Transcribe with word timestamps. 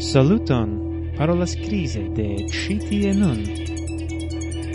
Saluton! 0.00 1.12
Parolas 1.16 1.54
crise 1.54 2.00
de 2.16 2.48
Citie 2.48 3.12
nun. 3.12 3.44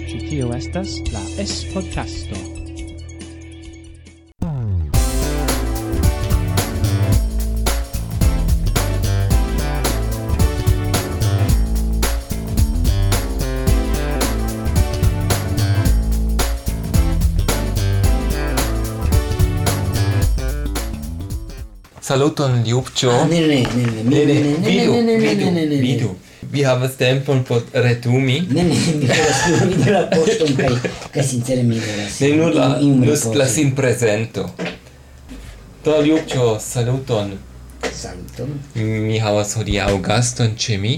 Citio 0.07 0.53
estas 0.53 1.01
la 1.11 1.23
S-podcasto. 1.43 2.54
Saluton 22.05 22.61
Liubcio. 22.63 23.09
Ah, 23.09 23.25
ne, 23.25 23.39
ne, 23.41 23.47
ne, 23.47 23.85
ne, 24.03 24.25
ne, 24.25 24.25
ne, 24.25 24.39
ne, 24.61 25.35
ne, 25.35 25.51
ne, 25.51 25.65
ne, 25.65 25.75
vidu. 25.81 26.15
Vi 26.51 26.61
havas 26.61 26.97
tempon 26.99 27.43
por 27.43 27.63
retumi. 27.73 28.35
Ne, 28.51 28.63
ne, 28.63 28.75
mi 28.99 29.07
volas 29.07 29.39
vidi 29.65 29.89
la 29.89 30.03
poston 30.11 30.53
kaj 30.59 30.75
kaj 31.15 31.23
sincere 31.23 31.63
mi 31.63 31.79
volas. 31.79 32.19
Ne 32.19 32.29
nur 32.37 32.53
la 32.53 32.67
just 33.07 33.33
la 33.33 33.47
sin 33.47 33.73
presento 33.75 34.45
Do 35.85 35.97
Liubcio, 36.01 36.59
saluton. 36.59 37.33
Saluton. 37.93 38.53
Mi 38.75 39.17
havas 39.19 39.55
hodiaŭ 39.57 39.97
gaston 40.01 40.53
ĉe 40.57 40.77
mi. 40.77 40.93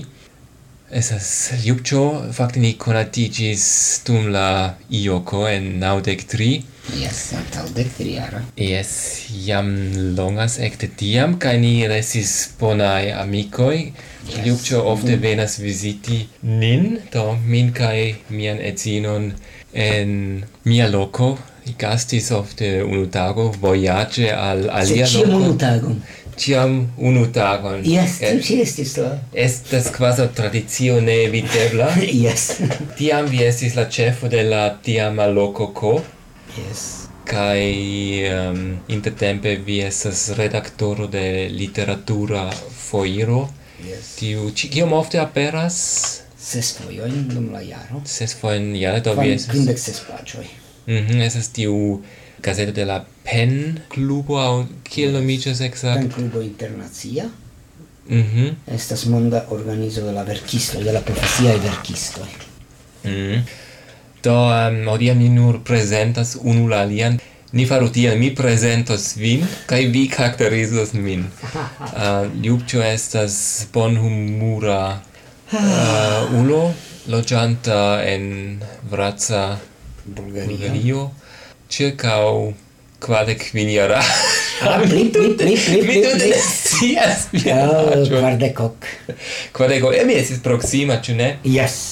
Esas 0.92 1.52
Jupcho, 1.64 2.24
fakte 2.32 2.60
ni 2.60 2.74
konatigis 2.80 3.64
dum 4.08 4.30
la 4.32 4.76
Ioko 4.90 5.42
en 5.50 5.66
naŭdek 5.82 6.22
tri. 6.32 6.62
Yes, 6.96 7.34
antaŭ 7.36 7.66
dek 7.76 7.90
tri 7.98 8.14
jara. 8.14 8.40
Yes, 8.56 8.94
jam 9.44 9.68
longas 10.16 10.56
ekde 10.64 10.88
tiam, 10.88 11.36
kaj 11.44 11.58
ni 11.60 11.74
restis 11.92 12.32
bonaj 12.60 13.12
amikoj. 13.20 13.76
Yes. 13.82 14.38
Jupcho 14.46 14.86
ofte 14.88 15.18
venas 15.20 15.58
viziti 15.60 16.22
nin, 16.42 17.02
do 17.12 17.34
min 17.44 17.74
kaj 17.76 18.24
mian 18.30 18.64
edzinon 18.64 19.34
en 19.74 20.16
mia 20.64 20.88
loko. 20.88 21.34
Gastis 21.80 22.32
ofte 22.32 22.70
unu 22.86 23.10
tago 23.12 23.50
vojaĝe 23.60 24.32
al 24.32 24.70
alia 24.72 25.12
loko. 25.18 25.36
Unu 25.36 25.58
tagon 25.60 26.00
ciam 26.38 26.94
unu 26.98 27.26
tagon. 27.34 27.82
Yes, 27.86 28.22
Et, 28.22 28.32
tiu 28.32 28.42
ci 28.42 28.60
estis 28.62 28.96
la. 28.98 29.12
Estes 29.34 29.90
quasi 29.98 30.28
tradizio 30.36 31.02
ne 31.02 31.18
yes. 32.26 32.62
tiam 32.98 33.26
vi 33.26 33.44
estis 33.44 33.76
la 33.76 33.88
cefo 33.90 34.28
de 34.28 34.44
la 34.44 34.70
tiama 34.84 35.28
loco 35.28 35.72
co. 35.74 36.02
Yes. 36.58 36.86
Kai 37.28 38.24
um, 38.32 38.56
ehm, 38.56 38.78
intertempe 38.88 39.56
vi 39.56 39.82
estas 39.82 40.30
redaktoro 40.38 41.08
de 41.08 41.50
literatura 41.50 42.50
foiro. 42.90 43.50
Yes. 43.84 44.16
Tiu 44.16 44.52
ci 44.56 44.70
kiom 44.70 44.94
ofte 44.94 45.20
aperas? 45.20 46.22
Ses 46.38 46.72
foiojn 46.78 47.28
dum 47.28 47.52
la 47.52 47.62
jaro. 47.62 48.02
Ses 48.06 48.38
foiojn 48.40 48.72
jare, 48.80 49.02
do 49.04 49.14
vi 49.20 49.34
esas... 49.34 49.52
Kvindek 49.52 49.80
ses 49.82 50.00
plaĉoj. 50.08 50.48
Mhm, 50.88 51.18
mm 51.18 51.22
esas 51.28 51.52
tiu 51.52 52.02
gazeto 52.44 52.72
de 52.72 52.86
la 52.86 53.06
Pen 53.24 53.80
Clubo 53.90 54.40
au 54.40 54.66
kiel 54.84 55.14
nomiĝas 55.16 55.62
ekzakte? 55.62 56.08
Pen 56.08 56.14
Clubo 56.14 56.42
Internacia. 56.42 57.30
Mhm. 58.10 58.44
Mm 58.44 58.56
Estas 58.76 59.06
monda 59.06 59.46
organizo 59.50 60.02
de 60.06 60.12
la 60.12 60.24
verkisto, 60.24 60.84
de 60.84 60.92
la 60.92 61.02
profesia 61.02 61.58
verkisto. 61.58 62.28
Mhm. 63.04 63.42
Do 64.24 64.34
um, 64.34 64.88
odia 64.88 65.14
ni 65.14 65.30
nur 65.30 65.64
prezentas 65.64 66.38
unu 66.42 66.68
la 66.68 66.82
alian. 66.82 67.20
Ni 67.52 67.66
faru 67.66 67.90
tiel, 67.90 68.18
mi 68.20 68.32
prezentos 68.36 69.16
vin, 69.16 69.46
kai 69.66 69.86
vi 69.88 70.08
karakterizos 70.08 70.94
min. 70.94 71.26
Ah, 71.80 72.22
uh, 72.22 72.44
Ljubcio 72.44 72.84
estas 72.84 73.68
bonhumura 73.74 75.00
uh, 75.52 76.40
ulo, 76.40 76.74
loĝanta 77.08 78.04
en 78.04 78.60
Vraca 78.92 79.58
Bulgario. 80.06 80.48
Bulgario 80.48 81.12
circau 81.70 82.54
quadec 83.00 83.50
kvin 83.50 83.70
jara. 83.70 84.02
Ah, 84.62 84.80
mi 84.82 84.88
mi 84.88 85.36
mi 85.38 85.58
mi 85.70 85.82
mi 85.88 86.02
tute 86.02 86.30
ne 86.30 86.40
scias 86.42 87.28
vian 87.32 87.70
ah, 87.70 87.92
aĝon. 87.94 88.20
Kvardek 88.20 88.60
ok. 88.60 88.88
Kvardek. 89.54 89.86
Mi 90.08 90.18
estis 90.18 90.42
proksima, 90.44 90.98
ĉu 91.04 91.14
ne? 91.20 91.30
Yes. 91.46 91.92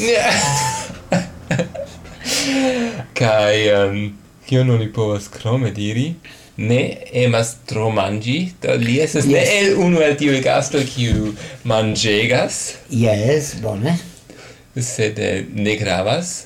Kaj 3.20 3.56
kion 4.48 4.70
oni 4.70 4.90
povas 4.94 5.30
krome 5.30 5.72
diri? 5.72 6.10
ne 6.58 6.98
emas 7.14 7.56
tro 7.66 7.90
mangi, 7.90 8.52
do 8.62 8.74
li 8.80 9.00
esas 9.04 9.26
yes. 9.26 9.32
ne 9.34 9.58
el 9.60 9.80
unu 9.84 10.02
el 10.02 10.16
tiuj 10.18 10.40
gastoj 10.44 10.86
kiu 10.88 11.34
manĝegas. 11.68 12.60
Yes, 12.90 13.56
bone. 13.64 13.98
Sed 14.76 15.20
eh, 15.20 15.44
ne 15.52 15.76
gravas. 15.80 16.46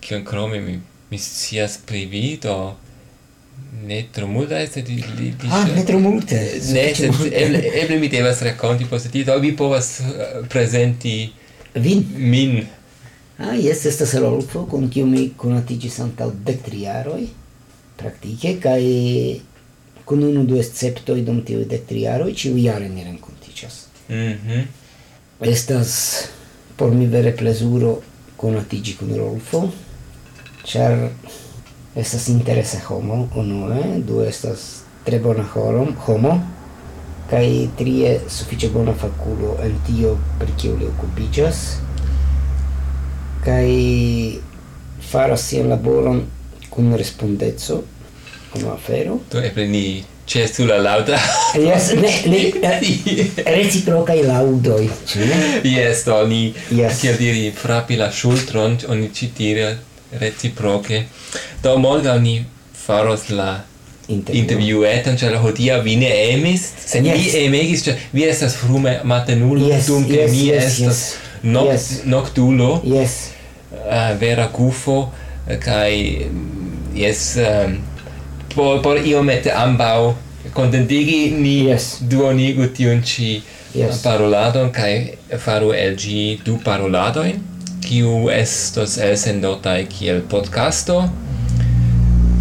Kion 0.00 0.24
krome 0.24 0.60
mi 0.64 0.78
mi 1.10 1.18
scias 1.18 1.78
pri 1.86 2.04
vi, 2.06 2.38
do 2.42 2.76
ne 3.86 4.04
tro 4.12 4.26
multaj, 4.26 4.66
sed 4.72 4.88
li, 4.88 5.02
li 5.18 5.32
Ah, 5.50 5.66
ne 5.76 5.84
tro 5.86 5.98
multe. 5.98 6.38
Ne, 6.72 6.84
sed 6.94 7.14
eble, 7.32 7.62
eble 7.82 7.98
mi 7.98 8.08
devas 8.08 8.42
rakonti 8.42 8.86
post 8.90 9.10
tio, 9.10 9.38
vi 9.38 9.54
povas 9.56 10.00
eh, 10.00 10.40
presenti 10.48 11.32
Vin? 11.74 12.04
Min. 12.16 12.66
Ah, 13.38 13.54
yes, 13.54 13.84
estas 13.86 14.14
Rolfo, 14.14 14.66
kun 14.66 14.88
kiu 14.90 15.06
mi 15.06 15.30
konatiĝis 15.36 16.00
antaŭ 16.04 16.30
dek 16.46 16.64
tri 16.66 16.82
jaroj, 16.82 17.22
praktike, 18.00 18.56
kaj 18.62 18.82
kun 20.04 20.26
unu 20.26 20.42
du 20.44 20.58
esceptoj 20.58 21.20
dum 21.24 21.40
tiuj 21.46 21.64
dek 21.70 21.86
tri 21.88 22.02
jaroj, 22.04 22.34
ĉiujare 22.34 22.90
ni 22.90 23.06
renkontiĝas. 23.06 23.78
Mm. 24.10 24.66
Estas 25.46 25.94
por 26.76 26.90
mi 26.90 27.06
vere 27.06 27.32
plezuro 27.36 27.94
konatiĝi 28.40 28.96
kun 28.98 29.14
Rolfo, 29.16 29.62
char 30.70 31.08
estas 31.96 32.28
interesa 32.28 32.78
homo 32.88 33.28
unue. 33.34 33.82
Du 34.06 34.22
estas 34.22 34.82
tre 35.04 35.18
bona 35.18 35.44
horom 35.54 35.94
homo. 36.06 36.38
Kaj 37.30 37.46
trie 37.78 38.18
sufiĉe 38.28 38.70
bona 38.74 38.94
fakulo 38.94 39.56
en 39.64 39.74
tio 39.86 40.16
pri 40.38 40.54
kio 40.58 40.76
li 40.76 40.86
okupiĝas. 40.86 41.64
Kaj 43.44 43.66
faras 45.10 45.48
sian 45.48 45.68
laboron 45.70 46.22
kun 46.70 46.94
respondeco 46.94 47.82
kun 48.52 48.70
afero. 48.70 49.18
Do 49.32 49.42
eble 49.42 49.66
ni 49.68 49.84
ĉesu 50.30 50.66
la 50.66 50.76
laŭda 50.78 51.18
jes 51.58 51.90
ne 52.02 52.10
ne 52.30 52.40
reciprokaj 53.56 54.18
laŭdoj 54.22 54.82
ĉu 55.10 55.26
ne? 55.26 55.38
Jes 55.66 56.04
do 56.06 56.18
ni 56.30 56.42
yes. 56.70 57.00
kiel 57.02 57.16
diri 57.18 57.48
frapi 57.62 57.98
la 57.98 58.10
ŝultron 58.14 58.76
oni 58.94 59.08
ĉi 59.14 59.30
tire 59.38 59.70
reciproce. 60.12 61.04
Do 61.62 61.76
morgaŭ 61.78 62.18
ni 62.20 62.44
faros 62.86 63.28
la 63.30 63.60
interviuetan, 64.10 65.18
ĉar 65.18 65.36
hodiaŭ 65.42 65.80
vi 65.84 65.96
ne 66.00 66.10
emis, 66.32 66.64
sed 66.86 67.06
yes. 67.06 67.18
vi 67.18 67.44
emegis, 67.44 67.84
ĉar 67.86 67.98
vi 68.12 68.26
estas 68.26 68.56
frume 68.58 68.98
matenulo, 69.04 69.66
yes, 69.68 69.90
dunque 69.90 70.16
yes, 70.16 70.30
mi 70.30 70.46
yes, 70.48 70.64
estas 70.64 70.86
yes. 70.86 71.18
Noc 71.42 71.70
yes. 71.70 71.84
noctulo, 72.04 72.72
yes. 72.84 73.30
Uh, 73.70 74.10
vera 74.20 74.50
gufo 74.52 74.96
eh, 75.48 75.56
kai 75.62 76.26
mm, 76.26 76.90
yes 76.98 77.38
um, 77.40 77.78
por, 78.52 78.82
por 78.84 78.98
iomete 78.98 79.52
ambau 79.54 80.10
contentigi 80.52 81.30
ni 81.30 81.54
yes. 81.70 81.94
duonigu 82.02 82.66
tiun 82.76 83.00
ci 83.06 83.38
yes. 83.72 84.02
paroladon, 84.02 84.72
kai 84.74 85.16
faru 85.38 85.72
el 85.72 85.96
gi 85.96 86.40
du 86.44 86.58
paroladoin, 86.64 87.40
kiu 87.80 88.30
estos 88.30 88.98
elsendotaj 88.98 89.86
kiel 89.90 90.22
podcasto 90.28 91.02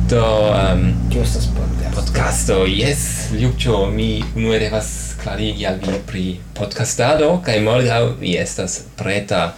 do 0.10 0.26
um, 0.52 0.84
kiu 1.12 1.22
estas 1.22 1.48
podcasto 1.56 1.96
podcasto 1.96 2.58
yes 2.66 3.32
Ljuĉo 3.40 3.86
mi 3.92 4.24
unue 4.36 4.60
devas 4.60 5.16
klarigi 5.24 5.66
al 5.68 5.80
vi 5.86 5.98
pri 6.08 6.26
podcastado 6.54 7.32
kaj 7.46 7.60
morgaŭ 7.62 8.02
vi 8.20 8.36
estas 8.38 8.82
preta 8.98 9.54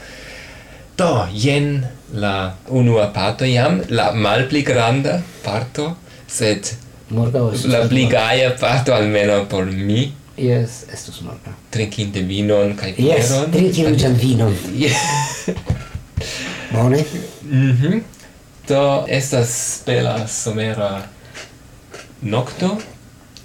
do 0.98 1.28
jen 1.34 1.86
la 2.14 2.54
unua 2.70 3.12
parto 3.14 3.46
jam 3.46 3.82
la 3.90 4.12
malpli 4.14 4.62
granda 4.62 5.20
parto 5.44 5.96
sed 6.28 6.74
morgaŭ 7.10 7.52
la 7.66 7.86
pli 7.88 8.08
gaja 8.12 8.56
parto 8.60 8.94
almeno 8.94 9.46
por 9.50 9.66
mi 9.66 10.12
Yes, 10.42 10.86
estus 10.94 11.20
morgaŭ. 11.22 11.52
Trinkinte 11.70 12.22
vinon 12.26 12.72
kaj 12.80 12.96
yes, 12.96 12.98
pieron. 12.98 13.44
Yes, 13.44 13.76
trinkinte 13.76 14.10
vinon. 14.22 14.56
Yes. 14.84 15.78
Bone. 16.72 17.06
Mhm. 17.44 17.88
Mm 17.88 18.04
Do 18.68 19.06
estas 19.08 19.82
bela 19.86 20.28
somera 20.28 21.04
nocto. 22.22 22.78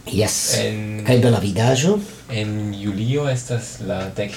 Yes. 0.06 0.54
En... 0.58 1.04
Kaj 1.06 1.18
bela 1.18 1.38
vidaĵo. 1.38 1.98
En 2.30 2.74
julio 2.74 3.28
estas 3.28 3.80
la 3.80 4.08
dec 4.16 4.32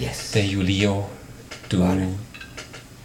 yes. 0.00 0.32
de 0.34 0.42
julio 0.42 1.04
du 1.70 1.78
Bone. 1.78 2.08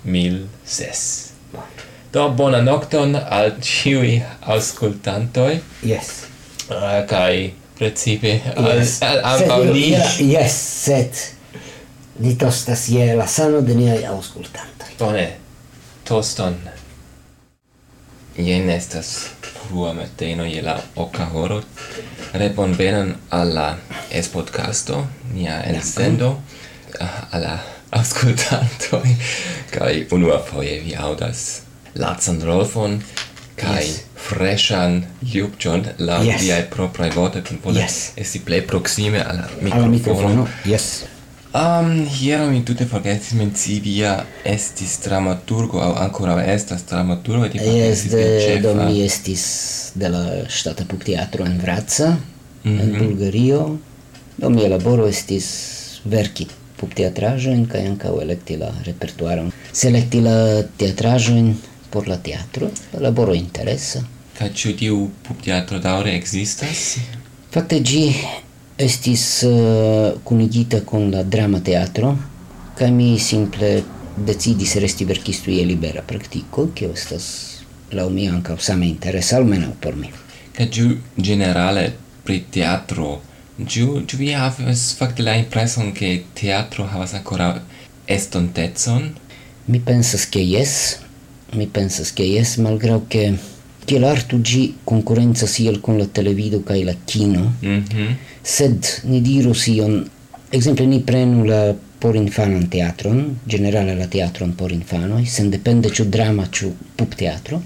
mil 0.03 0.47
ses. 0.65 1.29
Bone. 1.51 1.65
Do 2.13 2.29
bona 2.29 2.61
nocton 2.61 3.15
al 3.15 3.51
ciui 3.61 4.21
auscultantoi. 4.41 5.59
Yes. 5.83 6.25
Ah, 6.69 6.99
uh, 6.99 7.07
kai 7.07 7.53
precipe 7.77 8.41
al, 8.55 8.79
yes. 8.79 9.01
al, 9.01 9.17
al, 9.17 9.23
al, 9.23 9.51
al, 9.51 9.51
al, 9.51 9.69
al, 9.69 10.35
al, 10.35 10.95
al, 10.95 11.40
ni 12.21 12.37
tostas 12.37 12.89
je 12.89 13.15
la 13.15 13.27
sano 13.27 13.61
de 13.61 13.75
niaj 13.75 14.05
aŭskultantoj. 14.13 14.93
Bone, 14.99 15.27
toston. 16.07 16.55
Jen 18.37 18.69
estas 18.69 19.29
frua 19.41 19.93
mateno 19.93 20.45
je 20.45 20.61
la 20.61 20.77
oka 20.95 21.25
horo. 21.25 21.61
Responderan 22.33 23.15
al 23.29 23.53
la 23.53 23.67
es-podcasto, 24.11 25.05
nia 25.33 25.63
elsendo, 25.67 26.35
al 27.31 27.41
la 27.41 27.59
kai 27.91 29.15
kaj 29.71 30.05
unuafoje 30.11 30.79
vi 30.79 30.95
audas 30.95 31.61
Latsan 31.95 32.41
Rolfon 32.41 33.01
kaj 33.55 33.83
yes. 33.83 33.99
freshan 34.29 35.03
Ljubčon 35.33 35.85
la 35.97 36.21
yes. 36.23 36.41
viaj 36.41 36.69
propraj 36.69 37.09
vortoj 37.15 37.43
kun 37.43 37.59
vole 37.63 37.81
yes. 37.81 38.11
esti 38.15 38.39
plej 38.39 38.67
proksime 38.67 39.23
al 39.23 39.35
la 39.35 39.47
mikrofono. 39.61 39.83
Al 39.83 39.91
mikrofono. 39.91 40.47
Yes. 40.65 41.03
Um, 41.51 42.05
hiero 42.07 42.45
mi 42.47 42.61
tute 42.63 42.85
forgesis 42.87 43.33
menci 43.35 43.81
via 43.83 44.13
estis 44.47 44.93
dramaturgo, 45.03 45.81
au 45.83 45.97
ancora 45.99 46.37
estas 46.47 46.85
dramaturgo, 46.87 47.49
ti 47.51 47.59
forgesis 47.59 48.11
de 48.11 48.21
cefa. 48.39 48.61
Do 48.63 48.75
mi 48.85 49.01
estis 49.03 49.43
de 49.99 50.09
la 50.13 50.21
Stata 50.47 50.85
Pukteatro 50.87 51.45
en 51.45 51.57
Vratsa, 51.59 52.09
mm 52.09 52.71
-hmm. 52.71 52.81
en 52.81 52.91
mhm. 52.91 52.99
Bulgario, 53.03 53.79
do 54.35 54.49
mia 54.49 54.69
laboro 54.69 55.07
estis 55.07 55.47
verki 56.03 56.47
pukteatrajoin, 56.77 57.67
kai 57.67 57.85
ancau 57.87 58.21
electi 58.21 58.57
la 58.57 58.71
repertuaron, 58.85 59.51
selecti 59.71 60.21
la 60.21 60.63
teatrajoin 60.77 61.55
por 61.89 62.07
la 62.07 62.17
teatro, 62.17 62.71
la 62.93 62.99
laboro 62.99 63.33
interesa. 63.33 63.99
Ca 64.37 64.49
ciu 64.53 64.73
tiu 64.75 65.11
pukteatro 65.27 65.79
daure 65.79 66.15
existas? 66.15 66.97
Fakte 67.51 67.81
gi 67.81 68.15
estis 68.81 69.23
uh, 69.47 70.19
kunigita 70.23 70.81
kun 70.85 71.09
la 71.13 71.23
drama 71.23 71.59
teatro 71.59 72.15
kaj 72.77 72.91
mi 72.91 73.13
simple 73.19 73.71
decidis 74.17 74.75
resti 74.75 75.05
verkisto 75.05 75.51
je 75.51 75.65
libera 75.65 76.01
praktiko 76.07 76.67
kio 76.75 76.91
estas 76.93 77.27
laŭ 77.91 78.07
mi 78.09 78.27
ankaŭ 78.29 78.57
same 78.59 78.87
interesa 78.87 79.37
almenaŭ 79.37 79.71
por 79.83 79.95
mi. 79.95 80.09
Kaj 80.55 80.67
ĝu 80.77 80.87
ĝenerale 81.17 81.85
pri 82.25 82.39
teatro 82.55 83.19
ĝu 83.59 84.01
ĉu 84.07 84.17
vi 84.17 84.31
havas 84.33 84.85
fakte 84.99 85.23
la 85.27 85.35
impreson 85.39 85.91
ke 85.97 86.11
teatro 86.41 86.87
havas 86.93 87.13
ankoraŭ 87.19 87.53
estontecon? 88.17 89.09
Mi 89.67 89.79
pensas 89.79 90.25
ke 90.25 90.43
jes. 90.43 90.75
Mi 91.53 91.67
pensas 91.67 92.13
ke 92.15 92.25
jes 92.25 92.57
malgraŭ 92.63 92.99
ke 93.11 93.25
tiel 93.85 94.01
l'artu 94.01 94.41
gi 94.41 94.75
concorrenza 94.83 95.45
iel 95.57 95.79
con 95.81 95.97
la 95.97 96.05
televido 96.05 96.61
kaj 96.63 96.83
la 96.83 96.95
kino 97.05 97.53
mm 97.61 97.83
-hmm. 97.83 98.09
sed 98.41 98.85
ni 99.03 99.21
diru 99.21 99.53
sion 99.53 99.93
ekzemple 100.51 100.85
ni 100.85 100.99
prenu 100.99 101.43
la 101.45 101.73
por 101.99 102.15
infanan 102.15 102.67
teatron 102.67 103.37
generale 103.47 103.95
la 103.95 104.07
teatron 104.07 104.51
por 104.55 104.71
infanoj 104.71 105.25
sendepende 105.27 105.89
ĉu 105.89 106.03
drama 106.03 106.45
ĉu 106.51 106.71
pupteatro 106.95 107.61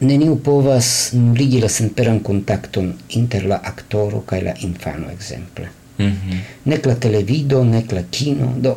neniu 0.00 0.36
povas 0.36 1.10
nuligi 1.12 1.60
la 1.60 1.68
senperan 1.68 2.20
kontakton 2.20 2.94
inter 3.08 3.46
la 3.46 3.60
aktoro 3.64 4.20
kaj 4.20 4.40
la 4.42 4.54
infano 4.60 5.10
ekzemple 5.10 5.68
mm 5.98 6.06
-hmm. 6.06 6.38
nek 6.64 6.86
la 6.86 6.94
televido 6.94 7.64
nek 7.64 7.92
la 7.92 8.02
kino 8.02 8.52
do 8.56 8.76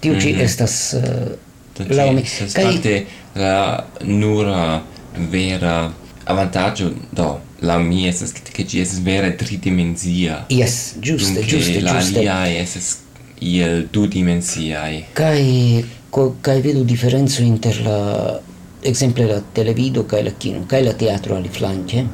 tiu 0.00 0.14
ĉi 0.20 0.32
mm 0.32 0.38
-hmm. 0.38 0.44
estas 0.44 0.94
uh, 0.94 1.88
laŭ 1.96 2.12
mi 2.12 2.22
kaj 2.52 3.04
la 3.34 3.84
nura 4.04 4.82
vera 5.30 5.92
avantaggio 6.28 6.94
do 7.10 7.40
la 7.60 7.78
mi 7.78 8.06
esas 8.06 8.32
che 8.32 8.66
ci 8.66 8.80
esas 8.80 9.00
vera 9.00 9.30
tridimensia. 9.30 10.44
Yes 10.48 10.96
giuste 11.00 11.44
giuste 11.44 11.80
la 11.80 11.98
giuste. 11.98 12.22
la 12.22 12.44
lia 12.44 12.60
esas 12.60 12.98
iel 13.40 13.88
du 13.90 14.06
dimensiai. 14.06 15.04
Kai 15.12 15.84
co, 16.10 16.36
kai 16.40 16.60
vedo 16.60 16.82
differenzo 16.82 17.42
inter 17.42 17.82
la 17.82 18.40
exemple 18.80 19.26
la 19.26 19.42
televido 19.52 20.04
kai 20.04 20.22
la 20.22 20.30
kino 20.30 20.64
kai 20.66 20.84
la 20.84 20.92
teatro 20.92 21.34
ali 21.34 21.48
flanke 21.48 22.06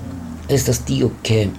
estas 0.47 0.83
tio 0.85 1.17
che 1.21 1.51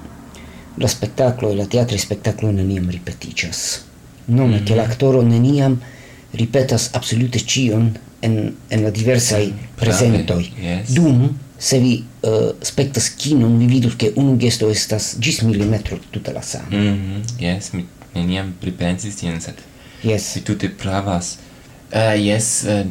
la 0.76 0.88
spettacolo 0.88 1.52
e 1.52 1.56
la 1.56 1.66
teatro 1.66 1.98
spettacolo 1.98 2.52
neniam 2.52 2.90
ripeticias 2.90 3.86
non 4.26 4.50
mm 4.50 4.54
-hmm. 4.54 4.64
che 4.64 4.74
mm-hmm. 4.74 4.88
l'attoro 4.88 5.22
neniam 5.22 5.80
ripetas 6.32 6.90
absolute 6.94 7.40
cion 7.46 7.98
en 8.20 8.56
en 8.68 8.82
la 8.82 8.90
diversai 8.90 9.54
presentoi. 9.76 10.52
yes. 10.60 10.92
dum 10.92 11.38
se 11.58 11.80
vi 11.80 12.04
uh, 12.22 12.52
spectas 12.62 13.10
kinon, 13.10 13.58
vi 13.60 13.66
vidus 13.66 13.96
che 13.96 14.12
un 14.16 14.38
gesto 14.38 14.70
estas 14.70 15.16
gis 15.20 15.42
millimetro 15.42 16.00
tuta 16.10 16.32
la 16.32 16.42
sama. 16.42 16.66
Mm 16.70 16.78
-hmm. 16.78 17.22
Yes, 17.40 17.72
mi 17.72 17.86
neniam 18.14 18.54
pripensis 18.60 19.16
tien, 19.16 19.42
sed 19.42 19.56
yes. 20.04 20.36
vi 20.36 20.42
tute 20.42 20.70
pravas. 20.70 21.38
Uh, 21.94 22.26
yes, 22.26 22.64
uh, 22.64 22.86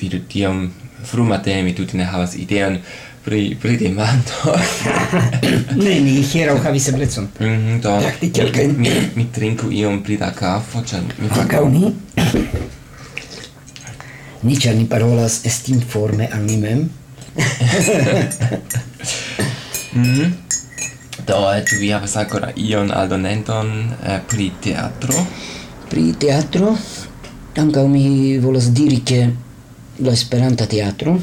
vidu 0.00 0.20
tiam 0.28 0.72
frumate 1.04 1.62
mi 1.62 1.74
tute 1.74 1.96
ne 1.96 2.04
havas 2.04 2.34
ideon 2.34 2.78
pri 3.24 3.56
pri 3.62 3.76
demando. 3.76 4.54
ne, 5.84 6.00
ni 6.00 6.22
hieraŭ 6.22 6.58
havis 6.62 6.88
eblecon. 6.88 7.28
Mm 7.40 7.46
-hmm, 7.46 7.80
do, 7.80 8.70
mi, 8.78 8.90
mi 9.14 9.26
trinku 9.32 9.72
iom 9.72 10.02
pri 10.02 10.16
da 10.16 10.32
kafo, 10.32 10.82
ĉar 10.82 11.02
mi... 11.18 11.28
Ankaŭ 11.40 11.68
ni? 11.68 11.92
ni 14.42 14.56
ĉar 14.60 14.74
ni 14.74 14.86
parolas 14.86 15.40
estinforme 15.44 16.28
al 16.32 16.44
ni 16.44 16.56
mem, 16.56 16.90
mm. 19.94 20.32
Do, 21.26 21.36
eh, 21.52 21.62
ĉu 21.66 21.74
vi 21.80 21.90
havas 21.90 22.16
ancora 22.16 22.52
ion 22.56 22.92
aldonenton 22.94 23.72
eh, 24.04 24.20
pri 24.28 24.50
teatro? 24.62 25.26
Pri 25.90 26.12
teatro? 26.20 26.76
Ankaŭ 27.56 27.86
mi 27.88 28.38
volas 28.38 28.70
diri 28.76 29.00
ke 29.00 29.20
la 30.04 30.12
Esperanta 30.12 30.66
teatro 30.66 31.18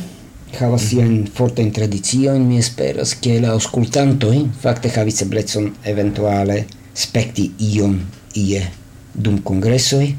havas 0.59 0.81
sian 0.89 1.07
mm 1.07 1.23
-hmm. 1.23 1.31
fortajn 1.33 1.71
tradiciojn. 1.71 2.47
Mi 2.47 2.57
esperas, 2.57 3.13
ke 3.13 3.39
la 3.39 3.53
aŭskultantoj 3.53 4.45
fakte 4.61 4.89
havis 4.89 5.21
eblecon 5.21 5.71
eventuale 5.83 6.65
spekti 6.93 7.51
ion 7.59 7.99
ie 8.35 8.67
dum 9.13 9.41
kongresoj. 9.41 10.15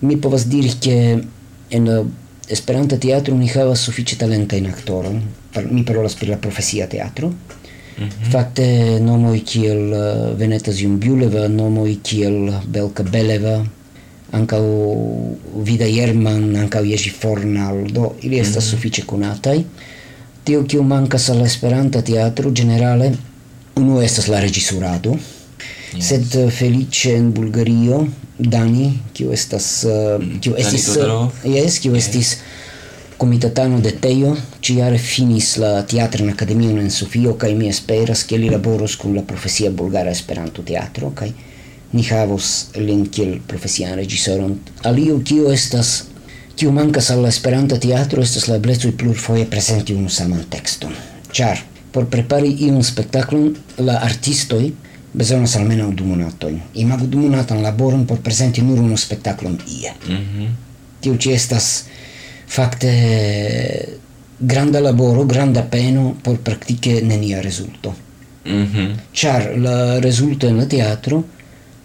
Mi 0.00 0.16
povas 0.16 0.46
diri, 0.46 0.72
ke 0.80 1.18
en 1.70 1.88
la 1.88 2.04
Esperanta 2.50 2.96
teatro 2.96 3.36
ni 3.36 3.48
havas 3.52 3.82
sufiĉe 3.84 4.16
talentajn 4.16 4.66
aktoron. 4.70 5.20
Mi 5.70 5.84
parolas 5.84 6.14
pri 6.16 6.30
la 6.30 6.36
profesia 6.36 6.86
teatro. 6.86 7.28
Mm 7.28 8.04
-hmm. 8.04 8.30
Fakte 8.32 8.64
nomoj 9.00 9.40
kiel 9.44 9.92
eh, 9.94 10.36
Veneta 10.38 10.72
Zjumbjuleva, 10.72 11.48
nomoj 11.48 11.96
kiel 12.02 12.52
Belka 12.66 13.02
Beleva, 13.02 13.66
ankaŭ 14.30 14.62
Vida 15.64 15.84
Jerman, 15.84 16.56
ankaŭ 16.56 16.84
Jerzy 16.84 17.10
Fornal, 17.10 17.86
do 17.90 18.12
ili 18.22 18.36
mhm. 18.36 18.44
estas 18.44 18.64
mm 18.64 18.68
-hmm. 18.68 18.70
sufiĉe 18.70 19.02
konataj. 19.06 19.62
Tio 20.44 20.62
kiu 20.64 20.82
mankas 20.82 21.28
al 21.28 21.40
Esperanta 21.40 22.02
teatro 22.02 22.50
ĝenerale 22.50 23.12
unu 23.76 24.02
estas 24.02 24.26
la 24.28 24.40
reĝisurado, 24.40 25.16
sed 25.96 26.34
eh, 26.34 26.50
felice 26.50 27.14
en 27.16 27.32
Bulgario 27.32 28.06
Dani 28.38 28.92
kiu 29.12 29.32
estas 29.32 29.84
eh, 29.84 30.18
kiu 30.40 30.56
estis 30.60 30.88
eh, 30.96 31.52
yes 31.56 31.78
kiu 31.82 31.96
estis 31.96 32.36
komitatano 33.18 33.80
de 33.82 33.92
Teo 33.98 34.34
ĉiare 34.62 34.98
finis 35.02 35.56
la 35.58 35.82
teatran 35.82 36.30
akademion 36.30 36.78
en 36.78 36.90
Sofio 36.94 37.34
kaj 37.40 37.54
mi 37.58 37.70
esperas 37.72 38.22
ke 38.28 38.38
li 38.38 38.50
laboros 38.52 38.96
kun 38.96 39.16
la 39.16 39.24
profesia 39.26 39.70
bulgara 39.70 40.12
Esperanto 40.14 40.62
teatro 40.62 41.10
kaj 41.10 41.32
ni 41.92 42.04
havos 42.10 42.68
lin 42.76 43.06
kiel 43.08 43.38
profesian 43.48 43.96
reĝisoron 43.98 44.54
alio 44.90 45.18
kio 45.24 45.50
estas 45.52 45.96
kiu 46.58 46.70
mankas 46.74 47.10
al 47.10 47.24
la 47.24 47.32
Esperanta 47.32 47.78
teatro 47.80 48.22
estas 48.22 48.46
la 48.50 48.58
eblecoj 48.60 48.92
plurfoje 49.00 49.46
prezenti 49.50 49.94
unu 49.94 50.10
saman 50.10 50.44
tekston. 50.50 50.94
Ĉar 51.32 51.64
por 51.92 52.06
prepari 52.12 52.50
iun 52.66 52.82
spektaklon 52.84 53.54
la 53.82 53.98
artistoj 54.04 54.68
bezonas 55.18 55.56
almenaŭ 55.58 55.90
du 55.98 56.06
monatojn. 56.06 56.60
Imagu 56.74 57.06
du 57.06 57.22
monatan 57.24 57.62
laboron 57.62 58.06
por 58.06 58.20
prezenti 58.24 58.62
nur 58.62 58.78
unu 58.78 58.96
spektaklon 58.96 59.58
ie. 59.68 59.94
Mm 60.08 60.16
-hmm. 60.16 60.50
Tiu 61.00 61.16
ĉi 61.16 61.32
estas 61.34 61.84
fakte 62.48 62.92
granda 64.38 64.80
laboro, 64.80 65.24
granda 65.24 65.62
peno 65.62 66.14
por 66.22 66.38
praktike 66.38 67.00
nenia 67.02 67.40
rezulto. 67.40 67.94
Mm 68.44 68.66
-hmm. 68.66 69.56
La 69.56 70.00
rezulto 70.00 70.48
en 70.48 70.56
la 70.56 70.66
teatro 70.66 71.24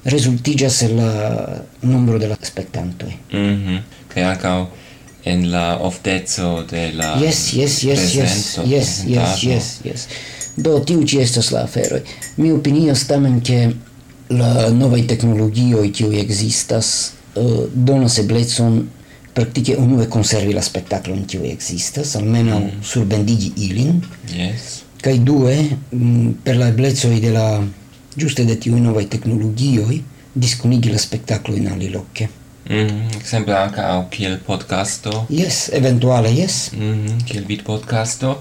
rezultiĝas 0.04 0.82
el 0.82 0.96
la 0.96 1.48
nombro 1.82 2.20
de 2.20 2.28
la 2.28 2.36
spektantoj. 2.42 3.14
Mm 3.32 3.40
-hmm. 3.40 3.80
Kaj 4.14 4.24
ankaŭ 4.24 4.66
en 5.24 5.52
la 5.52 5.78
ofteco 5.82 6.64
de 6.72 6.92
la 6.92 7.16
yes, 7.22 7.54
yes, 7.54 7.84
yes, 7.84 8.00
yes, 8.00 8.16
yes, 8.16 8.58
yes, 8.66 9.04
yes, 9.08 9.44
yes, 9.44 9.80
yes. 9.84 10.08
Do 10.56 10.80
tiu 10.86 11.04
ci 11.04 11.18
estas 11.18 11.52
la 11.52 11.64
aferoj. 11.64 12.02
Mi 12.38 12.52
opinias 12.52 13.08
tamen 13.10 13.40
ke 13.42 13.72
la 14.30 14.70
novaj 14.74 15.08
teknologioj 15.08 15.88
kiuj 15.92 16.20
ekzistas 16.22 16.90
uh, 17.36 17.66
donas 17.74 18.20
eblecon 18.22 18.84
praktike 19.34 19.78
unue 19.78 20.06
konservi 20.10 20.54
la 20.54 20.62
spektaklon 20.62 21.26
kiuj 21.28 21.50
ekzistas, 21.50 22.16
almenaŭ 22.20 22.60
mm. 22.60 22.84
surbendigi 22.86 23.52
ilin. 23.66 24.02
Yes. 24.30 24.84
Kaj 25.04 25.18
due, 25.26 25.56
mm, 25.92 26.36
per 26.46 26.60
la 26.60 26.70
eblecoj 26.72 27.18
de 27.22 27.34
la 27.34 27.48
ĝuste 28.16 28.46
de 28.46 28.56
tiuj 28.62 28.80
novaj 28.82 29.08
teknologioj 29.16 30.00
diskonigi 30.34 30.94
la 30.94 31.02
spektaklojn 31.02 31.68
aliloke. 31.74 32.30
Mm, 32.70 33.10
exemple 33.18 33.58
ankaŭ 33.58 34.06
kiel 34.14 34.38
podcasto. 34.46 35.26
Yes, 35.34 35.66
eventuale, 35.74 36.32
yes. 36.32 36.70
Mm 36.78 37.26
kiel 37.28 37.50
vid 37.50 37.66
podcasto. 37.66 38.38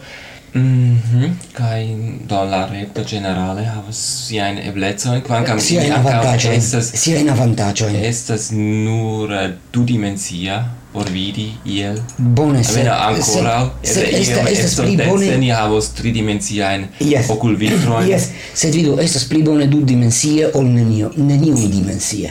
Mhm, 0.54 1.36
kai 1.52 2.18
do 2.26 2.44
la 2.44 2.66
reto 2.66 3.02
generale 3.04 3.64
havas 3.64 4.26
sia 4.26 4.48
in 4.48 4.58
eblezo 4.58 5.14
in 5.14 5.22
quancam 5.22 5.58
sia 5.58 5.82
in 5.82 5.92
avantaggio 5.92 6.50
estas 6.50 6.92
sia 6.92 7.18
in 7.18 7.28
avantaggio 7.30 7.86
estas 7.88 8.50
nur 8.50 9.56
du 9.70 9.84
dimensia 9.84 10.68
por 10.92 11.08
vidi 11.08 11.56
iel. 11.64 12.02
Bone 12.16 12.62
se 12.62 12.72
vera 12.72 12.98
ancora 13.06 13.72
se, 13.80 13.92
se 13.92 14.10
esta 14.10 14.48
estas 14.48 14.74
pli 14.74 14.96
bone 14.96 15.26
se 15.26 15.38
ni 15.38 15.48
havos 15.48 15.92
tri 15.92 16.10
dimensia 16.12 16.74
in 16.74 16.88
yes. 16.98 17.30
ocul 17.30 17.56
vitro 17.56 18.02
yes. 18.02 18.28
Sed 18.52 18.74
vidu 18.74 18.98
estas 19.00 19.24
pli 19.24 19.42
bone 19.42 19.66
du 19.68 19.80
dimensia 19.80 20.50
ol 20.52 20.66
nenio 20.66 21.10
neniu 21.16 21.56
dimensia 21.68 22.30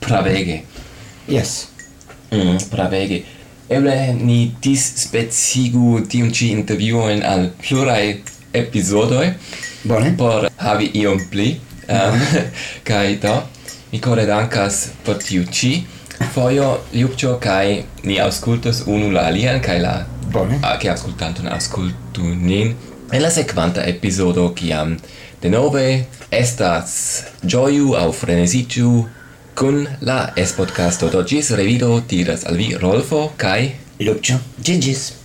pravege. 0.00 0.62
Yes. 1.28 1.68
Mm, 2.30 2.58
pravege 2.70 3.22
eble 3.68 4.12
ni 4.20 4.54
disspecigu 4.62 6.00
tiun 6.08 6.32
ci 6.32 6.50
intervjuojn 6.52 7.22
al 7.24 7.48
pluraj 7.62 8.14
epizodoj 8.52 9.26
bone. 9.84 10.14
por 10.18 10.48
havi 10.56 10.90
iom 10.94 11.20
pli 11.30 11.48
um, 11.88 12.20
kaj 12.88 13.16
do 13.22 13.34
mi 13.92 14.00
kore 14.00 14.26
dankas 14.26 14.88
por 15.04 15.18
tiu 15.18 15.44
ci 15.50 15.82
fojo 16.34 16.78
Ljupĉo 16.92 17.38
kaj 17.40 17.82
ni 18.02 18.20
aŭskultos 18.20 18.82
unu 18.86 19.10
la 19.10 19.26
alian 19.30 19.60
kaj 19.60 19.78
la 19.80 19.94
bone. 20.32 20.58
kaj 20.62 20.90
aŭskultanton 20.90 21.48
aŭskultu 21.48 22.22
nin. 22.22 22.74
En 23.12 23.22
la 23.22 23.30
sekvanta 23.30 23.84
epizodo 23.86 24.48
kiam 24.54 24.96
denove 25.42 26.04
estas 26.30 26.94
ĝoju 27.42 27.94
aŭ 28.00 28.08
freneziĝu 28.12 29.04
Kun 29.54 29.86
la 30.00 30.32
es 30.34 30.52
podcasto 30.52 31.08
do 31.10 31.22
gis 31.24 31.52
revido 31.54 32.02
tiras 32.02 32.44
al 32.44 32.56
vi 32.56 32.74
Rolfo 32.74 33.32
kai 33.36 33.76
Lupcio. 34.00 34.40
Gigis. 34.60 35.23